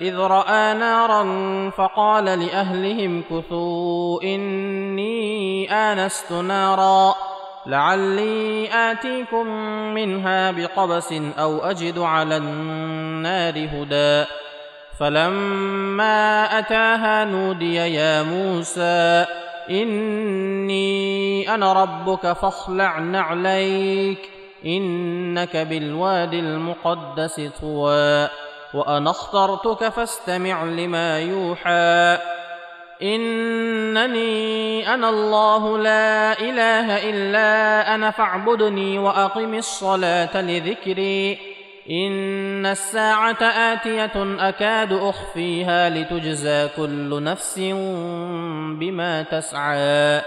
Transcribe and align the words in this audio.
إذ 0.00 0.16
رأى 0.16 0.74
نارا 0.74 1.22
فقال 1.70 2.24
لأهلهم 2.24 3.22
كثوا 3.22 4.22
إني 4.22 5.72
آنست 5.72 6.32
نارا 6.32 7.14
لعلي 7.66 8.68
آتيكم 8.72 9.46
منها 9.94 10.50
بقبس 10.50 11.12
أو 11.38 11.58
أجد 11.58 11.98
على 11.98 12.36
النار 12.36 13.54
هدى. 13.54 14.24
فلما 14.98 16.58
أتاها 16.58 17.24
نودي 17.24 17.74
يا 17.74 18.22
موسى 18.22 19.26
إني 19.70 21.54
أنا 21.54 21.72
ربك 21.72 22.32
فاخلع 22.32 22.98
نعليك 22.98 24.30
إنك 24.66 25.56
بالواد 25.56 26.34
المقدس 26.34 27.40
طوى. 27.60 28.28
وأنا 28.74 29.10
اخترتك 29.10 29.88
فاستمع 29.88 30.64
لما 30.64 31.20
يوحى. 31.20 32.18
إنني 33.02 34.94
أنا 34.94 35.08
الله 35.08 35.78
لا 35.78 36.40
إله 36.40 37.10
إلا 37.10 37.94
أنا 37.94 38.10
فاعبدني 38.10 38.98
وأقم 38.98 39.54
الصلاة 39.54 40.40
لذكري. 40.40 41.38
إن 41.90 42.66
الساعة 42.66 43.42
آتية 43.42 44.36
أكاد 44.48 44.92
أخفيها 44.92 45.90
لتجزى 45.90 46.68
كل 46.76 47.22
نفس 47.22 47.58
بما 48.78 49.22
تسعى. 49.22 50.20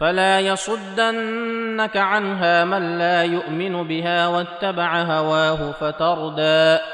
فلا 0.00 0.40
يصدنك 0.40 1.96
عنها 1.96 2.64
من 2.64 2.98
لا 2.98 3.22
يؤمن 3.22 3.88
بها 3.88 4.28
واتبع 4.28 5.02
هواه 5.02 5.72
فتردى. 5.72 6.93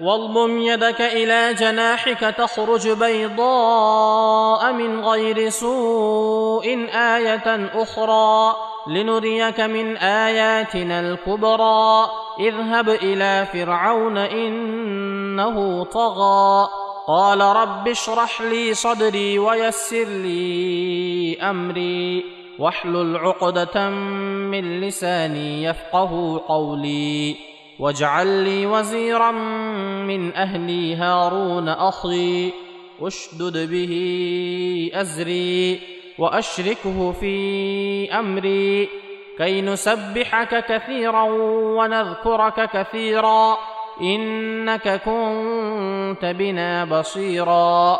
واضمم 0.00 0.62
يدك 0.62 1.00
إلى 1.00 1.54
جناحك 1.54 2.20
تخرج 2.20 2.88
بيضاء 2.88 4.72
من 4.72 5.04
غير 5.04 5.48
سوء 5.48 6.88
آية 6.94 7.70
أخرى 7.74 8.56
لنريك 8.86 9.60
من 9.60 9.96
آياتنا 9.96 11.00
الكبرى. 11.00 12.10
اذهب 12.40 12.88
إلى 12.88 13.46
فرعون 13.52 14.16
إنه 14.16 15.84
طغى. 15.84 16.68
قال 17.08 17.40
رب 17.40 17.88
اشرح 17.88 18.40
لي 18.40 18.74
صدري 18.74 19.38
ويسر 19.38 20.04
لي 20.04 21.36
أمري. 21.42 22.24
واحلل 22.58 23.16
عقدة 23.16 23.88
من 24.50 24.80
لساني 24.80 25.64
يفقه 25.64 26.40
قولي. 26.48 27.47
واجعل 27.78 28.26
لي 28.26 28.66
وزيرا 28.66 29.30
من 30.10 30.34
أهلي 30.34 30.96
هارون 30.96 31.68
أخي 31.68 32.52
أشدد 33.02 33.70
به 33.70 33.92
أزري 34.94 35.80
وأشركه 36.18 37.12
في 37.12 38.12
أمري 38.12 38.88
كي 39.38 39.62
نسبحك 39.62 40.64
كثيرا 40.66 41.22
ونذكرك 41.78 42.70
كثيرا 42.70 43.58
إنك 44.00 45.02
كنت 45.04 46.24
بنا 46.24 46.84
بصيرا. 46.84 47.98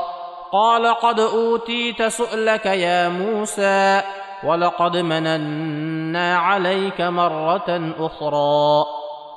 قال 0.53 0.95
قد 0.95 1.21
أوتيت 1.21 2.03
سؤلك 2.03 2.67
يا 2.67 3.09
موسى 3.09 4.03
ولقد 4.45 4.97
مننا 4.97 6.37
عليك 6.37 7.01
مرة 7.01 7.95
أخرى. 7.99 8.98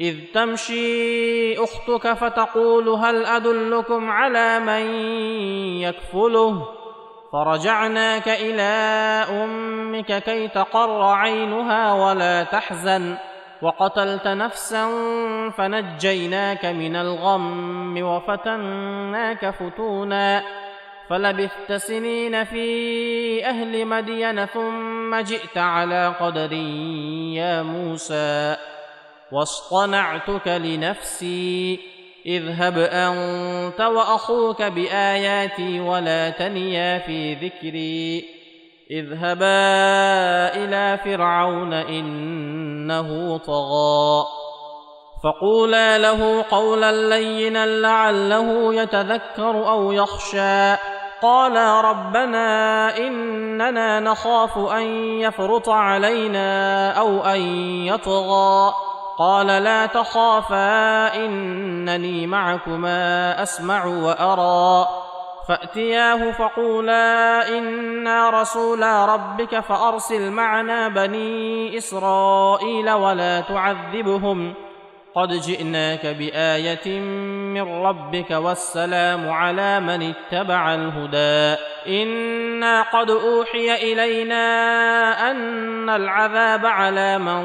إذ 0.00 0.16
تمشي 0.34 1.58
أختك 1.64 2.12
فتقول 2.12 2.88
هل 2.88 3.26
أدلكم 3.26 4.10
على 4.10 4.60
من 4.60 4.94
يكفله؟ 5.80 6.68
فرجعناك 7.32 8.28
إلى 8.28 8.62
أمك 9.30 10.22
كي 10.22 10.48
تقر 10.48 11.02
عينها 11.02 11.92
ولا 11.92 12.42
تحزن. 12.42 13.16
وقتلت 13.62 14.28
نفسا 14.28 14.88
فنجيناك 15.50 16.64
من 16.64 16.96
الغم 16.96 18.02
وفتناك 18.02 19.50
فتونا. 19.50 20.42
فلبثت 21.10 21.72
سنين 21.72 22.44
في 22.44 23.46
أهل 23.46 23.86
مدين 23.86 24.46
ثم 24.46 25.16
جئت 25.16 25.58
على 25.58 26.14
قدر 26.20 26.52
يا 27.32 27.62
موسى. 27.62 28.56
واصطنعتك 29.32 30.48
لنفسي 30.48 31.80
اذهب 32.26 32.78
أنت 32.78 33.80
وأخوك 33.80 34.62
بآياتي 34.62 35.80
ولا 35.80 36.30
تنيا 36.30 36.98
في 36.98 37.34
ذكري. 37.34 38.24
اذهبا 38.90 39.58
إلى 40.64 40.98
فرعون 41.04 41.72
إنه 41.72 43.38
طغى. 43.38 44.26
فقولا 45.24 45.98
له 45.98 46.44
قولا 46.50 47.08
لينا 47.08 47.66
لعله 47.66 48.74
يتذكر 48.74 49.68
أو 49.68 49.92
يخشى. 49.92 50.74
قالا 51.22 51.80
ربنا 51.80 52.96
إننا 52.96 54.00
نخاف 54.00 54.58
أن 54.58 54.82
يفرط 55.20 55.68
علينا 55.68 56.90
أو 56.92 57.24
أن 57.24 57.40
يطغى. 57.86 58.72
قال 59.18 59.46
لا 59.46 59.86
تخافا 59.86 61.14
إنني 61.14 62.26
معكما 62.26 63.42
أسمع 63.42 63.84
وأرى. 63.84 64.88
فأتياه 65.48 66.30
فقولا 66.30 67.48
إنا 67.48 68.30
رسولا 68.30 69.04
ربك 69.04 69.60
فأرسل 69.60 70.30
معنا 70.30 70.88
بني 70.88 71.78
إسرائيل 71.78 72.90
ولا 72.90 73.40
تعذبهم. 73.40 74.67
قد 75.18 75.32
جئناك 75.32 76.06
بايه 76.06 77.00
من 77.54 77.84
ربك 77.86 78.30
والسلام 78.30 79.28
على 79.28 79.80
من 79.80 80.14
اتبع 80.14 80.74
الهدى 80.74 81.62
أنا 82.02 82.82
قد 82.82 83.10
اوحي 83.10 83.74
الينا 83.74 84.46
ان 85.30 85.90
العذاب 85.90 86.66
على 86.66 87.18
من 87.18 87.42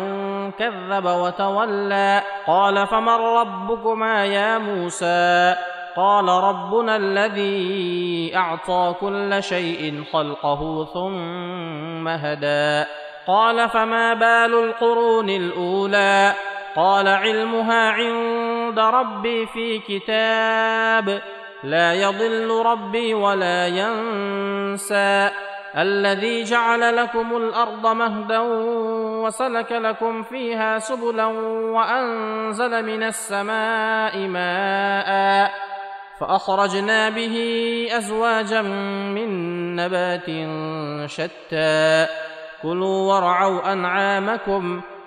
كذب 0.51 1.05
وتولى 1.05 2.21
قال 2.47 2.87
فمن 2.87 3.09
ربكما 3.09 4.25
يا 4.25 4.57
موسى 4.57 5.55
قال 5.95 6.29
ربنا 6.29 6.95
الذي 6.95 8.31
اعطى 8.35 8.95
كل 8.99 9.43
شيء 9.43 10.03
خلقه 10.13 10.85
ثم 10.93 12.07
هدى 12.07 12.85
قال 13.27 13.69
فما 13.69 14.13
بال 14.13 14.53
القرون 14.53 15.29
الاولى 15.29 16.33
قال 16.75 17.07
علمها 17.07 17.91
عند 17.91 18.79
ربي 18.79 19.45
في 19.45 19.79
كتاب 19.79 21.21
لا 21.63 21.93
يضل 21.93 22.65
ربي 22.65 23.13
ولا 23.13 23.67
ينسى 23.67 25.29
الذي 25.77 26.43
جعل 26.43 26.95
لكم 26.95 27.37
الأرض 27.37 27.87
مهدا 27.87 28.39
وسلك 29.23 29.71
لكم 29.71 30.23
فيها 30.23 30.79
سبلا 30.79 31.25
وأنزل 31.75 32.85
من 32.85 33.03
السماء 33.03 34.17
ماء 34.17 35.51
فأخرجنا 36.19 37.09
به 37.09 37.35
أزواجا 37.91 38.61
من 38.61 39.29
نبات 39.75 40.29
شتى 41.09 42.07
كلوا 42.61 43.13
وارعوا 43.13 43.73
أنعامكم 43.73 44.81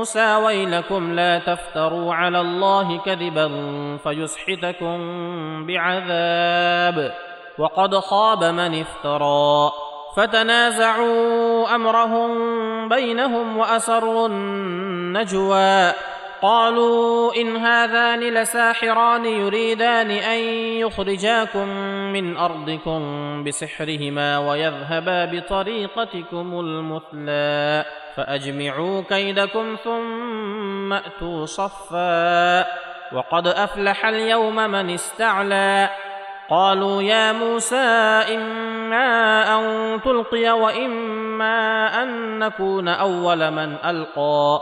موسى 0.00 0.36
ويلكم 0.36 1.14
لا 1.14 1.38
تفتروا 1.38 2.14
على 2.14 2.40
الله 2.40 2.98
كذبا 2.98 3.48
فيسحتكم 3.96 4.96
بعذاب 5.66 7.14
وقد 7.58 7.94
خاب 7.94 8.44
من 8.44 8.80
افترى 8.80 9.72
فتنازعوا 10.16 11.74
أمرهم 11.74 12.30
بينهم 12.88 13.56
وأسروا 13.58 14.28
النجوى 14.28 15.92
قالوا 16.42 17.34
إن 17.36 17.56
هذان 17.56 18.20
لساحران 18.20 19.24
يريدان 19.24 20.10
أن 20.10 20.38
يخرجاكم 20.80 21.68
من 22.12 22.36
أرضكم 22.36 23.00
بسحرهما 23.44 24.38
ويذهبا 24.38 25.24
بطريقتكم 25.24 26.60
المثلى 26.60 27.84
فأجمعوا 28.16 29.02
كيدكم 29.02 29.76
ثم 29.84 30.92
أتوا 30.92 31.46
صفا 31.46 32.66
وقد 33.12 33.46
أفلح 33.46 34.06
اليوم 34.06 34.56
من 34.56 34.90
استعلى 34.90 35.90
قالوا 36.50 37.02
يا 37.02 37.32
موسى 37.32 37.76
إما 38.34 39.08
أن 39.58 40.00
تلقي 40.02 40.50
وإما 40.50 41.86
أن 42.02 42.38
نكون 42.38 42.88
أول 42.88 43.50
من 43.50 43.76
ألقى 43.84 44.60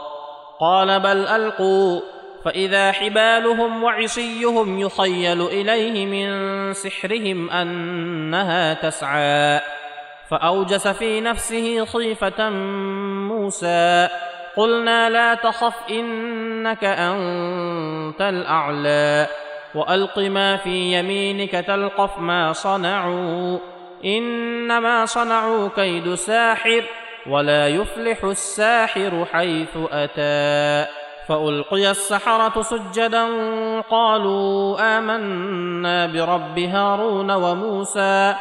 قال 0.60 1.00
بل 1.00 1.26
ألقوا 1.26 2.00
فإذا 2.44 2.92
حبالهم 2.92 3.82
وعصيهم 3.82 4.78
يخيل 4.78 5.42
إليه 5.42 6.06
من 6.06 6.72
سحرهم 6.72 7.50
أنها 7.50 8.74
تسعى. 8.74 9.60
فأوجس 10.30 10.88
في 10.88 11.20
نفسه 11.20 11.84
خيفة 11.84 12.50
موسى. 13.28 14.08
قلنا 14.56 15.10
لا 15.10 15.34
تخف 15.34 15.74
إنك 15.90 16.84
أنت 16.84 18.20
الأعلى. 18.20 19.26
وألق 19.74 20.18
ما 20.18 20.56
في 20.56 20.98
يمينك 20.98 21.50
تلقف 21.50 22.18
ما 22.18 22.52
صنعوا. 22.52 23.58
إنما 24.04 25.06
صنعوا 25.06 25.68
كيد 25.76 26.14
ساحر 26.14 26.84
ولا 27.26 27.68
يفلح 27.68 28.24
الساحر 28.24 29.26
حيث 29.32 29.76
أتى. 29.92 30.97
فألقي 31.28 31.90
السحرة 31.90 32.62
سجدا 32.62 33.26
قالوا 33.90 34.98
آمنا 34.98 36.06
برب 36.06 36.58
هارون 36.58 37.30
وموسى 37.30 38.34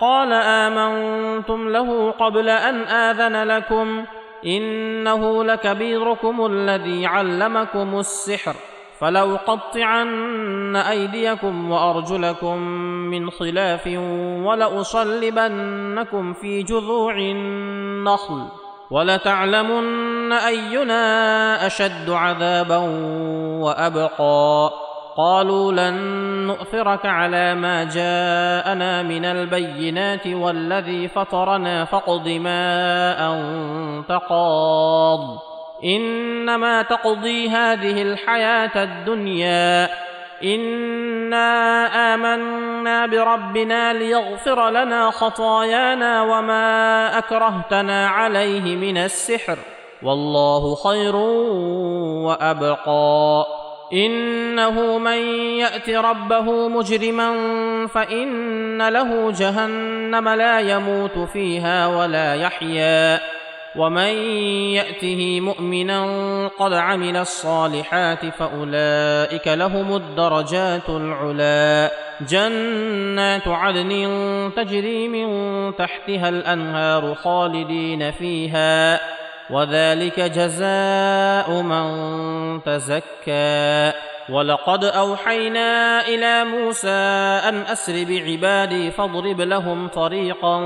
قال 0.00 0.32
آمنتم 0.32 1.68
له 1.68 2.10
قبل 2.10 2.48
أن 2.48 2.82
آذن 2.82 3.42
لكم 3.42 4.04
إنه 4.46 5.44
لكبيركم 5.44 6.46
الذي 6.46 7.06
علمكم 7.06 7.98
السحر 7.98 8.54
فلأقطعن 8.98 10.76
أيديكم 10.76 11.70
وأرجلكم 11.70 12.58
من 13.10 13.30
خلاف 13.30 13.86
ولأصلبنكم 14.46 16.32
في 16.32 16.62
جذوع 16.62 17.14
النخل 17.18 18.44
ولتعلمن 18.90 20.11
أينا 20.32 21.66
أشد 21.66 22.10
عذابا 22.10 22.76
وأبقى 23.60 24.70
قالوا 25.16 25.72
لن 25.72 25.94
نؤثرك 26.46 27.06
على 27.06 27.54
ما 27.54 27.84
جاءنا 27.84 29.02
من 29.02 29.24
البينات 29.24 30.26
والذي 30.26 31.08
فطرنا 31.08 31.84
فاقض 31.84 32.28
ما 32.28 33.32
أنت 33.32 34.12
قاض 34.28 35.38
انما 35.84 36.82
تقضي 36.82 37.48
هذه 37.48 38.02
الحياة 38.02 38.82
الدنيا 38.82 39.88
انا 40.44 42.14
امنا 42.14 43.06
بربنا 43.06 43.92
ليغفر 43.92 44.70
لنا 44.70 45.10
خطايانا 45.10 46.22
وما 46.22 47.18
اكرهتنا 47.18 48.08
عليه 48.08 48.76
من 48.76 48.98
السحر 48.98 49.58
والله 50.04 50.74
خير 50.74 51.16
وأبقى. 52.26 53.46
إنه 53.92 54.98
من 54.98 55.18
يأت 55.58 55.90
ربه 55.90 56.68
مجرما 56.68 57.36
فإن 57.86 58.88
له 58.88 59.30
جهنم 59.30 60.28
لا 60.28 60.60
يموت 60.60 61.18
فيها 61.18 61.86
ولا 61.86 62.34
يحيا. 62.34 63.20
ومن 63.76 64.12
يأته 64.74 65.40
مؤمنا 65.40 66.02
قد 66.48 66.72
عمل 66.72 67.16
الصالحات 67.16 68.26
فأولئك 68.26 69.48
لهم 69.48 69.96
الدرجات 69.96 70.88
العلى 70.88 71.90
جنات 72.28 73.48
عدن 73.48 73.90
تجري 74.56 75.08
من 75.08 75.28
تحتها 75.76 76.28
الأنهار 76.28 77.14
خالدين 77.14 78.10
فيها. 78.10 79.00
وذلك 79.52 80.20
جزاء 80.20 81.62
من 81.62 81.86
تزكى. 82.62 83.92
ولقد 84.30 84.84
أوحينا 84.84 86.00
إلى 86.08 86.44
موسى 86.44 86.88
أن 87.48 87.62
أسر 87.62 88.04
بعبادي 88.08 88.90
فاضرب 88.90 89.40
لهم 89.40 89.88
طريقا 89.88 90.58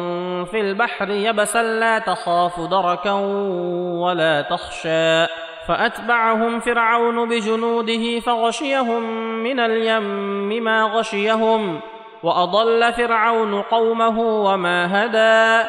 في 0.45 0.61
البحر 0.61 1.11
يبسا 1.11 1.63
لا 1.63 1.99
تخاف 1.99 2.61
دركا 2.61 3.13
ولا 4.03 4.43
تخشى. 4.43 5.27
فأتبعهم 5.69 6.61
فرعون 6.61 7.29
بجنوده 7.29 8.21
فغشيهم 8.21 9.03
من 9.43 9.61
اليم 9.61 10.65
ما 10.65 10.85
غشيهم. 10.85 11.81
وأضل 12.23 12.93
فرعون 12.93 13.63
قومه 13.63 14.21
وما 14.21 15.05
هدى. 15.05 15.69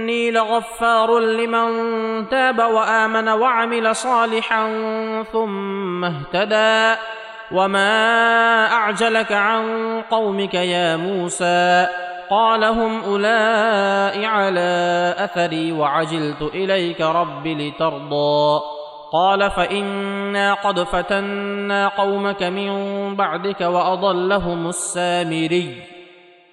واني 0.00 0.30
لغفار 0.30 1.18
لمن 1.18 1.68
تاب 2.28 2.58
وآمن 2.58 3.28
وعمل 3.28 3.96
صالحا 3.96 4.64
ثم 5.32 6.04
اهتدى. 6.04 7.00
وما 7.52 8.72
أعجلك 8.72 9.32
عن 9.32 9.64
قومك 10.10 10.54
يا 10.54 10.96
موسى؟ 10.96 11.86
قال 12.30 12.64
هم 12.64 13.00
أولئك 13.04 14.24
على 14.24 15.14
أثري 15.18 15.72
وعجلت 15.72 16.42
إليك 16.54 17.00
رب 17.00 17.46
لترضى. 17.46 18.60
قال 19.12 19.50
فإنا 19.50 20.54
قد 20.54 20.80
فتنا 20.80 21.88
قومك 21.88 22.42
من 22.42 22.70
بعدك 23.16 23.60
وأضلهم 23.60 24.68
السامري. 24.68 25.99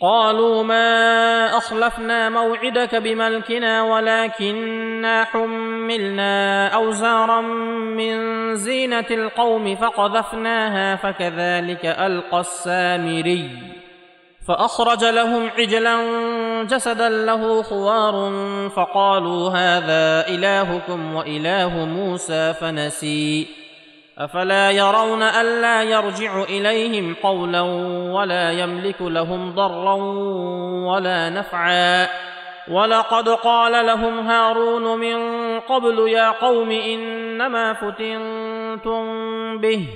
قالوا 0.00 0.62
ما 0.62 1.56
أخلفنا 1.56 2.28
موعدك 2.28 2.94
بملكنا 2.94 3.82
ولكنا 3.82 5.24
حملنا 5.24 6.68
أوزارا 6.68 7.40
من 7.96 8.16
زينة 8.56 9.06
القوم 9.10 9.76
فقذفناها 9.76 10.96
فكذلك 10.96 11.86
ألقى 11.86 12.40
السامري 12.40 13.50
فأخرج 14.48 15.04
لهم 15.04 15.50
عجلا 15.58 15.96
جسدا 16.62 17.08
له 17.08 17.62
خوار 17.62 18.32
فقالوا 18.76 19.50
هذا 19.50 20.28
إلهكم 20.28 21.14
وإله 21.14 21.84
موسى 21.84 22.54
فنسي 22.60 23.46
أفلا 24.18 24.70
يرون 24.70 25.22
ألا 25.22 25.82
يرجع 25.82 26.42
إليهم 26.42 27.14
قولا 27.22 27.60
ولا 28.12 28.52
يملك 28.52 29.02
لهم 29.02 29.54
ضرا 29.54 29.94
ولا 30.92 31.30
نفعا 31.30 32.08
ولقد 32.70 33.28
قال 33.28 33.86
لهم 33.86 34.26
هارون 34.26 35.00
من 35.00 35.18
قبل 35.60 36.08
يا 36.08 36.30
قوم 36.30 36.70
إنما 36.70 37.72
فتنتم 37.72 39.04
به 39.58 39.86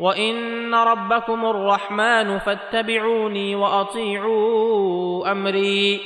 وإن 0.00 0.74
ربكم 0.74 1.44
الرحمن 1.44 2.38
فاتبعوني 2.38 3.56
وأطيعوا 3.56 5.32
أمري 5.32 6.00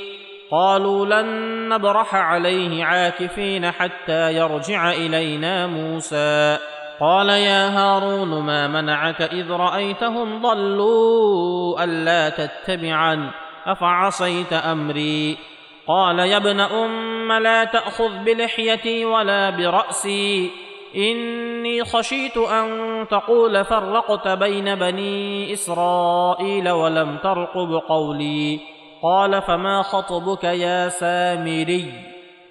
قالوا 0.51 1.07
لن 1.07 1.29
نبرح 1.69 2.15
عليه 2.15 2.85
عاكفين 2.85 3.71
حتى 3.71 4.35
يرجع 4.35 4.91
إلينا 4.93 5.67
موسى 5.67 6.59
قال 7.01 7.29
يا 7.29 7.69
هارون 7.69 8.29
ما 8.29 8.67
منعك 8.67 9.23
إذ 9.23 9.51
رأيتهم 9.51 10.43
ضلوا 10.43 11.85
ألا 11.85 12.29
تتبعن؟ 12.29 13.31
أفعصيت 13.67 14.53
أمري؟ 14.53 15.39
قال 15.87 16.19
يا 16.19 16.37
ابن 16.37 16.61
أم 16.61 17.33
لا 17.33 17.65
تأخذ 17.65 18.19
بلحيتي 18.25 19.05
ولا 19.05 19.51
برأسي. 19.51 20.51
إني 20.97 21.85
خشيت 21.85 22.37
أن 22.37 23.07
تقول 23.11 23.65
فرقت 23.65 24.29
بين 24.29 24.75
بني 24.75 25.53
إسرائيل 25.53 26.71
ولم 26.71 27.17
ترقب 27.23 27.81
قولي 27.89 28.61
قال 29.03 29.43
فما 29.43 29.83
خطبك 29.83 30.45
يا 30.45 30.89
سامري؟ 30.89 32.18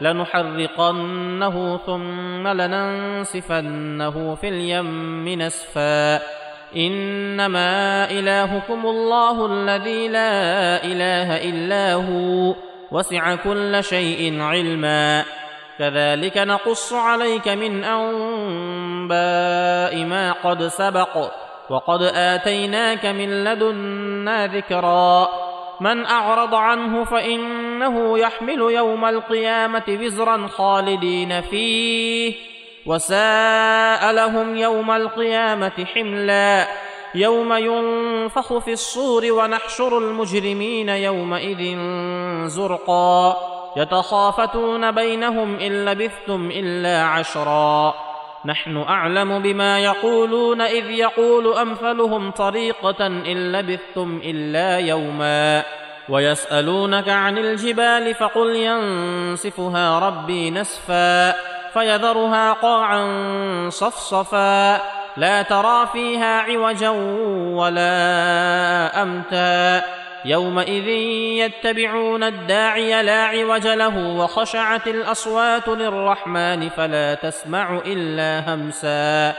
لنحرقنه 0.00 1.80
ثم 1.86 2.48
لننسفنه 2.48 4.34
في 4.34 4.48
اليم 4.48 5.28
نسفا. 5.28 6.20
إنما 6.76 8.10
إلهكم 8.10 8.86
الله 8.86 9.46
الذي 9.46 10.08
لا 10.08 10.84
إله 10.84 11.48
إلا 11.48 11.94
هو 11.94 12.54
وسع 12.92 13.34
كل 13.34 13.84
شيء 13.84 14.40
علما. 14.40 15.24
كذلك 15.78 16.38
نقص 16.38 16.92
عليك 16.92 17.48
من 17.48 17.84
أنباء 17.84 20.04
ما 20.04 20.32
قد 20.32 20.62
سبق 20.62 21.32
وقد 21.70 22.02
آتيناك 22.02 23.06
من 23.06 23.44
لدنا 23.44 24.46
ذكرا. 24.46 25.28
من 25.80 26.06
أعرض 26.06 26.54
عنه 26.54 27.04
فانه 27.80 28.18
يحمل 28.18 28.58
يوم 28.58 29.04
القيامة 29.04 29.82
وزرا 29.88 30.46
خالدين 30.46 31.40
فيه. 31.40 32.34
وساء 32.86 34.12
لهم 34.12 34.56
يوم 34.56 34.90
القيامة 34.90 35.86
حملا. 35.94 36.68
يوم 37.14 37.52
ينفخ 37.52 38.58
في 38.58 38.72
الصور 38.72 39.32
ونحشر 39.32 39.98
المجرمين 39.98 40.88
يومئذ 40.88 41.78
زرقا. 42.46 43.36
يتخافتون 43.76 44.90
بينهم 44.90 45.58
إن 45.58 45.84
لبثتم 45.84 46.50
إلا 46.52 47.02
عشرا. 47.02 47.94
نحن 48.44 48.76
أعلم 48.76 49.38
بما 49.38 49.78
يقولون 49.78 50.60
إذ 50.60 50.90
يقول 50.90 51.58
أمثلهم 51.58 52.30
طريقة 52.30 53.06
إن 53.06 53.52
لبثتم 53.52 54.20
إلا 54.24 54.78
يوما. 54.78 55.85
ويسألونك 56.08 57.08
عن 57.08 57.38
الجبال 57.38 58.14
فقل 58.14 58.56
ينسفها 58.56 59.98
ربي 59.98 60.50
نسفا 60.50 61.34
فيذرها 61.72 62.52
قاعا 62.52 63.00
صفصفا 63.70 64.80
لا 65.16 65.42
ترى 65.42 65.86
فيها 65.92 66.40
عوجا 66.40 66.90
ولا 67.56 69.02
أمتا 69.02 69.82
يومئذ 70.24 70.88
يتبعون 71.38 72.22
الداعي 72.22 73.02
لا 73.02 73.24
عوج 73.24 73.66
له 73.66 74.16
وخشعت 74.16 74.86
الأصوات 74.86 75.68
للرحمن 75.68 76.68
فلا 76.68 77.14
تسمع 77.14 77.80
إلا 77.86 78.54
همسا 78.54 79.34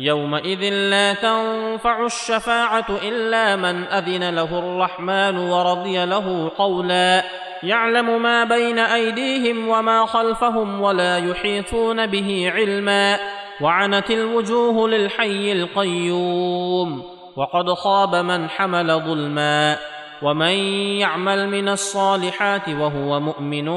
يومئذ 0.00 0.60
لا 0.70 1.12
تنفع 1.12 2.06
الشفاعة 2.06 2.86
إلا 3.02 3.56
من 3.56 3.84
أذن 3.84 4.34
له 4.34 4.58
الرحمن 4.58 5.38
ورضي 5.38 6.04
له 6.04 6.50
قولا. 6.58 7.24
يعلم 7.62 8.22
ما 8.22 8.44
بين 8.44 8.78
أيديهم 8.78 9.68
وما 9.68 10.06
خلفهم 10.06 10.80
ولا 10.80 11.18
يحيطون 11.18 12.06
به 12.06 12.52
علما. 12.54 13.18
وعنت 13.60 14.10
الوجوه 14.10 14.88
للحي 14.88 15.52
القيوم. 15.52 17.02
وقد 17.36 17.72
خاب 17.72 18.14
من 18.14 18.48
حمل 18.48 19.00
ظلما. 19.00 19.76
ومن 20.22 20.54
يعمل 20.98 21.48
من 21.48 21.68
الصالحات 21.68 22.68
وهو 22.68 23.20
مؤمن 23.20 23.68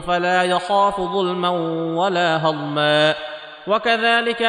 فلا 0.00 0.42
يخاف 0.42 1.00
ظلما 1.00 1.48
ولا 1.94 2.46
هضما. 2.46 3.14
وكذلك 3.66 4.42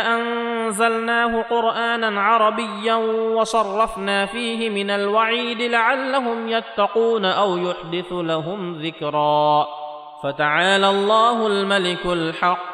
أنزلناه 0.70 1.42
قرآنا 1.42 2.22
عربيا 2.22 2.96
وصرفنا 3.36 4.26
فيه 4.26 4.70
من 4.70 4.90
الوعيد 4.90 5.62
لعلهم 5.62 6.50
يتقون 6.50 7.26
أو 7.26 7.58
يحدث 7.58 8.12
لهم 8.12 8.82
ذكرا. 8.82 9.68
فتعالى 10.24 10.90
الله 10.90 11.48
الملك 11.48 12.06
الحق. 12.06 12.70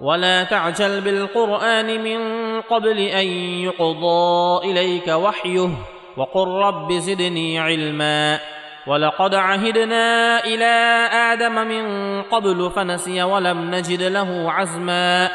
ولا 0.00 0.44
تعجل 0.44 1.00
بالقرآن 1.00 2.04
من 2.04 2.20
قبل 2.60 2.98
أن 2.98 3.26
يقضى 3.64 4.70
إليك 4.70 5.08
وحيه. 5.08 5.70
وقل 6.16 6.48
رب 6.48 6.92
زدني 6.92 7.58
علما. 7.58 8.40
ولقد 8.86 9.34
عهدنا 9.34 10.44
إلى 10.44 11.08
آدم 11.12 11.52
من 11.52 12.22
قبل 12.22 12.70
فنسي 12.76 13.22
ولم 13.22 13.74
نجد 13.74 14.02
له 14.02 14.52
عزما. 14.52 15.30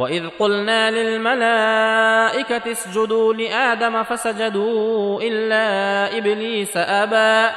واذ 0.00 0.28
قلنا 0.38 0.90
للملائكه 0.90 2.72
اسجدوا 2.72 3.34
لادم 3.34 4.02
فسجدوا 4.02 5.20
الا 5.22 6.18
ابليس 6.18 6.76
ابى 6.76 7.54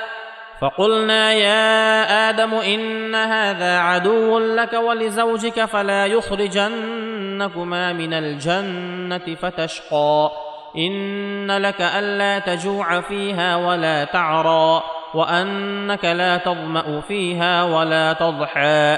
فقلنا 0.62 1.34
يا 1.34 2.30
آدم 2.30 2.54
ان 2.54 3.16
هذا 3.16 3.78
عدو 3.80 4.40
لك 4.40 4.74
ولزوجك 4.74 5.66
فلا 5.66 6.06
يخرجنكما 6.06 7.94
من 7.94 8.14
الجنه 8.14 9.36
فتشقى 9.42 10.32
ان 10.78 11.58
لك 11.58 11.82
الا 11.82 12.40
تجوع 12.40 13.02
فيها 13.02 13.56
ولا 13.56 14.04
تعرى 14.04 14.84
وانك 15.14 16.06
لا 16.06 16.38
تظما 16.38 17.02
فيها 17.02 17.64
ولا 17.64 18.14
تضحى 18.14 18.98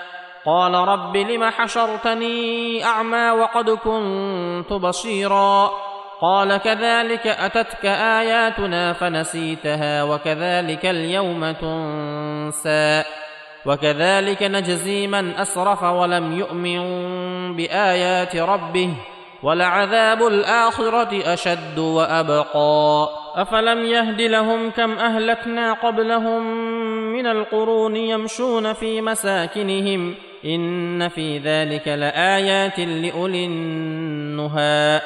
قال 0.45 0.73
رب 0.73 1.17
لم 1.17 1.43
حشرتني 1.43 2.83
أعمى 2.85 3.31
وقد 3.31 3.69
كنت 3.69 4.73
بصيرا؟ 4.73 5.71
قال 6.21 6.57
كذلك 6.57 7.27
أتتك 7.27 7.85
آياتنا 7.85 8.93
فنسيتها 8.93 10.03
وكذلك 10.03 10.85
اليوم 10.85 11.51
تنسى. 11.51 13.03
وكذلك 13.65 14.43
نجزي 14.43 15.07
من 15.07 15.31
أسرف 15.37 15.83
ولم 15.83 16.39
يؤمن 16.39 16.81
بآيات 17.55 18.35
ربه 18.35 18.89
ولعذاب 19.43 20.21
الآخرة 20.21 21.33
أشد 21.33 21.79
وأبقى. 21.79 23.09
أفلم 23.35 23.85
يهد 23.85 24.21
لهم 24.21 24.69
كم 24.69 24.91
أهلكنا 24.91 25.73
قبلهم 25.73 26.41
من 27.13 27.27
القرون 27.27 27.95
يمشون 27.95 28.73
في 28.73 29.01
مساكنهم 29.01 30.15
إن 30.45 31.09
في 31.09 31.37
ذلك 31.37 31.87
لآيات 31.87 32.79
لأولي 32.79 33.45
النهى 33.45 35.01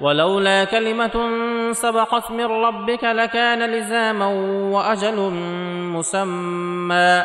ولولا 0.00 0.64
كلمة 0.64 1.30
سبقت 1.72 2.30
من 2.30 2.44
ربك 2.44 3.04
لكان 3.04 3.70
لزاما 3.70 4.26
وأجل 4.72 5.16
مسمى 5.96 7.24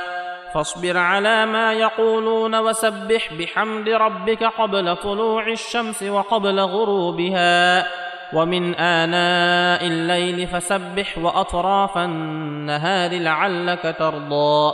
فاصبر 0.53 0.97
على 0.97 1.45
ما 1.45 1.73
يقولون 1.73 2.55
وسبح 2.55 3.33
بحمد 3.33 3.89
ربك 3.89 4.43
قبل 4.43 4.95
طلوع 4.95 5.47
الشمس 5.47 6.03
وقبل 6.03 6.59
غروبها 6.59 7.87
ومن 8.33 8.75
آناء 8.75 9.87
الليل 9.87 10.47
فسبح 10.47 11.17
وأطراف 11.17 11.97
النهار 11.97 13.11
لعلك 13.11 13.95
ترضى 13.99 14.73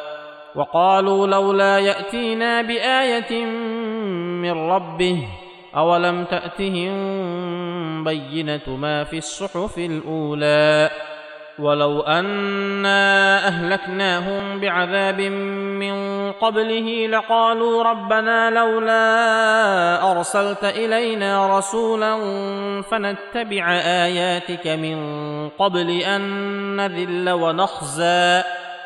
وقالوا 0.55 1.27
لولا 1.27 1.79
يأتينا 1.79 2.61
بآية 2.61 3.45
من 4.41 4.51
ربه 4.71 5.27
أولم 5.75 6.23
تأتهم 6.23 6.93
بينة 8.03 8.77
ما 8.77 9.03
في 9.03 9.17
الصحف 9.17 9.77
الأولى 9.77 10.89
ولو 11.59 12.01
أنا 12.01 13.47
أهلكناهم 13.47 14.59
بعذاب 14.59 15.21
من 15.21 15.95
قبله 16.31 17.07
لقالوا 17.07 17.83
ربنا 17.83 18.49
لولا 18.49 20.11
أرسلت 20.11 20.63
إلينا 20.63 21.57
رسولا 21.57 22.15
فنتبع 22.81 23.71
آياتك 23.85 24.67
من 24.67 24.99
قبل 25.49 25.89
أن 25.89 26.21
نذل 26.75 27.29
ونخزى 27.29 28.43